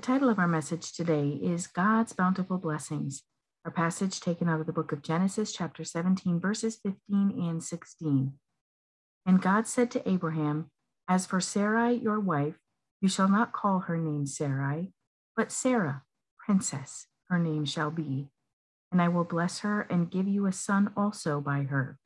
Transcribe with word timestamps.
The 0.00 0.06
title 0.06 0.30
of 0.30 0.38
our 0.38 0.48
message 0.48 0.94
today 0.94 1.38
is 1.42 1.66
God's 1.66 2.14
Bountiful 2.14 2.56
Blessings, 2.56 3.24
our 3.66 3.70
passage 3.70 4.18
taken 4.18 4.48
out 4.48 4.58
of 4.58 4.64
the 4.64 4.72
book 4.72 4.92
of 4.92 5.02
Genesis, 5.02 5.52
chapter 5.52 5.84
17, 5.84 6.40
verses 6.40 6.76
15 6.82 6.98
and 7.38 7.62
16. 7.62 8.32
And 9.26 9.42
God 9.42 9.66
said 9.66 9.90
to 9.90 10.08
Abraham, 10.08 10.70
As 11.06 11.26
for 11.26 11.38
Sarai, 11.38 11.92
your 11.92 12.18
wife, 12.18 12.54
you 13.02 13.10
shall 13.10 13.28
not 13.28 13.52
call 13.52 13.80
her 13.80 13.98
name 13.98 14.24
Sarai, 14.24 14.94
but 15.36 15.52
Sarah, 15.52 16.04
princess, 16.38 17.08
her 17.28 17.38
name 17.38 17.66
shall 17.66 17.90
be. 17.90 18.30
And 18.90 19.02
I 19.02 19.08
will 19.08 19.24
bless 19.24 19.58
her 19.58 19.82
and 19.82 20.10
give 20.10 20.26
you 20.26 20.46
a 20.46 20.52
son 20.52 20.92
also 20.96 21.42
by 21.42 21.64
her. 21.64 21.98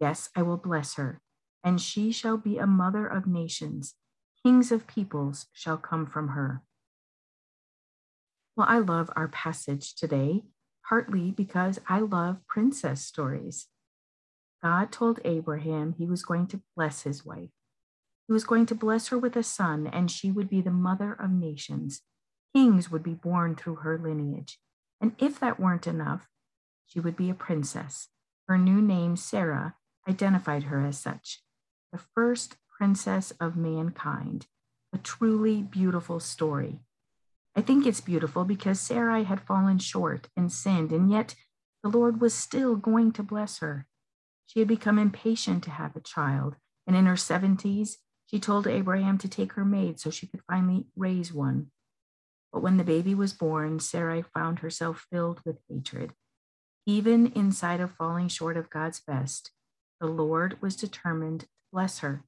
Yes, 0.00 0.30
I 0.34 0.40
will 0.40 0.56
bless 0.56 0.94
her, 0.94 1.20
and 1.62 1.78
she 1.78 2.10
shall 2.10 2.38
be 2.38 2.56
a 2.56 2.66
mother 2.66 3.06
of 3.06 3.26
nations. 3.26 3.96
Kings 4.42 4.72
of 4.72 4.86
peoples 4.86 5.48
shall 5.52 5.76
come 5.76 6.06
from 6.06 6.28
her. 6.28 6.62
Well, 8.58 8.66
I 8.68 8.78
love 8.78 9.08
our 9.14 9.28
passage 9.28 9.94
today, 9.94 10.42
partly 10.88 11.30
because 11.30 11.78
I 11.88 12.00
love 12.00 12.44
princess 12.48 13.06
stories. 13.06 13.68
God 14.60 14.90
told 14.90 15.20
Abraham 15.24 15.94
he 15.96 16.06
was 16.06 16.24
going 16.24 16.48
to 16.48 16.60
bless 16.76 17.02
his 17.02 17.24
wife. 17.24 17.50
He 18.26 18.32
was 18.32 18.42
going 18.42 18.66
to 18.66 18.74
bless 18.74 19.08
her 19.08 19.18
with 19.18 19.36
a 19.36 19.44
son, 19.44 19.86
and 19.86 20.10
she 20.10 20.32
would 20.32 20.50
be 20.50 20.60
the 20.60 20.72
mother 20.72 21.12
of 21.12 21.30
nations. 21.30 22.02
Kings 22.52 22.90
would 22.90 23.04
be 23.04 23.14
born 23.14 23.54
through 23.54 23.76
her 23.76 23.96
lineage. 23.96 24.58
And 25.00 25.12
if 25.20 25.38
that 25.38 25.60
weren't 25.60 25.86
enough, 25.86 26.26
she 26.84 26.98
would 26.98 27.16
be 27.16 27.30
a 27.30 27.34
princess. 27.34 28.08
Her 28.48 28.58
new 28.58 28.82
name, 28.82 29.14
Sarah, 29.14 29.76
identified 30.08 30.64
her 30.64 30.84
as 30.84 30.98
such 30.98 31.44
the 31.92 32.00
first 32.12 32.56
princess 32.76 33.30
of 33.38 33.56
mankind, 33.56 34.48
a 34.92 34.98
truly 34.98 35.62
beautiful 35.62 36.18
story. 36.18 36.80
I 37.58 37.60
think 37.60 37.86
it's 37.86 38.00
beautiful 38.00 38.44
because 38.44 38.78
Sarai 38.78 39.24
had 39.24 39.40
fallen 39.40 39.80
short 39.80 40.28
and 40.36 40.52
sinned, 40.52 40.92
and 40.92 41.10
yet 41.10 41.34
the 41.82 41.88
Lord 41.88 42.20
was 42.20 42.32
still 42.32 42.76
going 42.76 43.10
to 43.14 43.22
bless 43.24 43.58
her. 43.58 43.88
She 44.46 44.60
had 44.60 44.68
become 44.68 44.96
impatient 44.96 45.64
to 45.64 45.70
have 45.70 45.96
a 45.96 46.00
child, 46.00 46.54
and 46.86 46.94
in 46.94 47.06
her 47.06 47.16
70s, 47.16 47.96
she 48.26 48.38
told 48.38 48.68
Abraham 48.68 49.18
to 49.18 49.28
take 49.28 49.54
her 49.54 49.64
maid 49.64 49.98
so 49.98 50.08
she 50.08 50.28
could 50.28 50.42
finally 50.48 50.86
raise 50.94 51.32
one. 51.32 51.72
But 52.52 52.62
when 52.62 52.76
the 52.76 52.84
baby 52.84 53.12
was 53.12 53.32
born, 53.32 53.80
Sarai 53.80 54.22
found 54.22 54.60
herself 54.60 55.08
filled 55.10 55.40
with 55.44 55.58
hatred. 55.68 56.12
Even 56.86 57.32
inside 57.32 57.80
of 57.80 57.90
falling 57.90 58.28
short 58.28 58.56
of 58.56 58.70
God's 58.70 59.00
best, 59.00 59.50
the 59.98 60.06
Lord 60.06 60.62
was 60.62 60.76
determined 60.76 61.40
to 61.40 61.48
bless 61.72 61.98
her. 61.98 62.22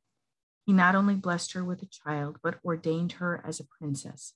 He 0.66 0.72
not 0.72 0.96
only 0.96 1.14
blessed 1.14 1.52
her 1.52 1.62
with 1.62 1.82
a 1.82 1.86
child, 1.86 2.38
but 2.42 2.58
ordained 2.64 3.12
her 3.12 3.40
as 3.46 3.60
a 3.60 3.68
princess. 3.78 4.34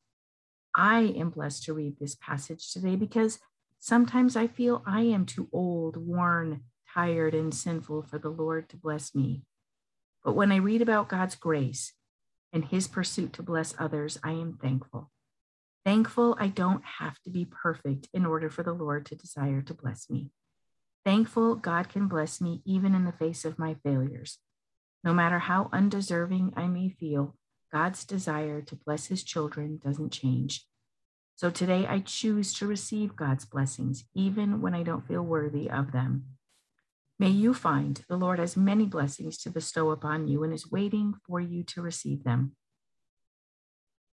I 0.75 1.15
am 1.17 1.31
blessed 1.31 1.65
to 1.65 1.75
read 1.75 1.99
this 1.99 2.15
passage 2.17 2.73
today 2.73 2.97
because 2.97 3.39
sometimes 3.79 4.37
I 4.37 4.47
feel 4.47 4.83
I 4.87 5.03
am 5.03 5.27
too 5.27 5.49
old, 5.53 5.97
worn, 5.97 6.63
tired, 6.93 7.35
and 7.35 7.55
sinful 7.55 8.03
for 8.03 8.19
the 8.19 8.31
Lord 8.31 8.69
to 8.71 8.77
bless 8.77 9.15
me. 9.15 9.43
But 10.25 10.35
when 10.35 10.51
I 10.51 10.57
read 10.57 10.83
about 10.83 11.09
God's 11.09 11.37
grace 11.37 11.93
and 12.53 12.65
his 12.65 12.89
pursuit 12.89 13.33
to 13.35 13.43
bless 13.43 13.75
others, 13.79 14.19
I 14.25 14.33
am 14.33 14.59
thankful. 14.61 15.11
Thankful 15.85 16.37
I 16.41 16.49
don't 16.49 16.83
have 16.99 17.21
to 17.23 17.31
be 17.31 17.45
perfect 17.45 18.09
in 18.15 18.25
order 18.25 18.49
for 18.49 18.63
the 18.63 18.73
Lord 18.73 19.05
to 19.07 19.15
desire 19.15 19.61
to 19.63 19.75
bless 19.75 20.09
me. 20.09 20.31
Thankful 21.05 21.57
God 21.57 21.91
can 21.91 22.09
bless 22.09 22.41
me 22.41 22.63
even 22.65 22.95
in 22.95 23.05
the 23.05 23.13
face 23.13 23.45
of 23.45 23.59
my 23.59 23.75
failures. 23.85 24.39
No 25.05 25.13
matter 25.13 25.39
how 25.41 25.69
undeserving 25.71 26.55
I 26.57 26.67
may 26.67 26.89
feel, 26.89 27.37
God's 27.75 28.05
desire 28.05 28.63
to 28.63 28.77
bless 28.77 29.07
his 29.07 29.25
children 29.25 29.81
doesn't 29.85 30.13
change. 30.13 30.65
So 31.35 31.51
today 31.51 31.89
I 31.89 31.99
choose 31.99 32.55
to 32.55 32.69
receive 32.69 33.17
God's 33.17 33.45
blessings, 33.45 34.05
even 34.15 34.61
when 34.61 34.75
I 34.75 34.85
don't 34.85 35.09
feel 35.09 35.23
worthy 35.23 35.69
of 35.69 35.91
them. 35.91 36.27
May 37.19 37.31
you 37.31 37.53
find 37.53 38.01
the 38.09 38.17
Lord 38.17 38.39
has 38.39 38.57
many 38.57 38.87
blessings 38.87 39.39
to 39.39 39.51
bestow 39.51 39.91
upon 39.91 40.29
you 40.29 40.45
and 40.45 40.55
is 40.55 40.71
waiting 40.71 41.15
for 41.27 41.41
you 41.41 41.65
to 41.65 41.83
receive 41.83 42.23
them. 42.23 42.55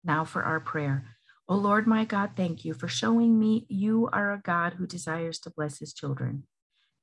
Now 0.03 0.25
for 0.25 0.41
our 0.41 0.59
prayer. 0.59 1.05
O 1.47 1.53
oh 1.53 1.57
Lord 1.57 1.85
my 1.85 2.03
God, 2.03 2.31
thank 2.35 2.65
you 2.65 2.73
for 2.73 2.87
showing 2.87 3.37
me 3.37 3.67
you 3.69 4.09
are 4.11 4.33
a 4.33 4.41
God 4.43 4.73
who 4.73 4.87
desires 4.87 5.37
to 5.41 5.51
bless 5.51 5.77
his 5.77 5.93
children. 5.93 6.47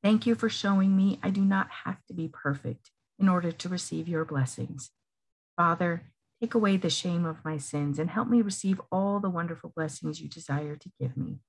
Thank 0.02 0.26
you 0.26 0.34
for 0.34 0.48
showing 0.48 0.96
me 0.96 1.20
I 1.22 1.30
do 1.30 1.42
not 1.42 1.68
have 1.84 2.04
to 2.06 2.14
be 2.14 2.26
perfect 2.26 2.90
in 3.16 3.28
order 3.28 3.52
to 3.52 3.68
receive 3.68 4.08
your 4.08 4.24
blessings. 4.24 4.90
Father, 5.56 6.02
Take 6.40 6.54
away 6.54 6.76
the 6.76 6.90
shame 6.90 7.24
of 7.24 7.44
my 7.44 7.56
sins 7.56 7.98
and 7.98 8.10
help 8.10 8.28
me 8.28 8.42
receive 8.42 8.80
all 8.92 9.18
the 9.18 9.30
wonderful 9.30 9.72
blessings 9.74 10.20
you 10.20 10.28
desire 10.28 10.76
to 10.76 10.90
give 11.00 11.16
me. 11.16 11.40